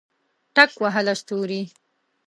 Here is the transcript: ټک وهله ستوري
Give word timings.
ټک 0.55 0.71
وهله 0.83 1.13
ستوري 1.21 1.61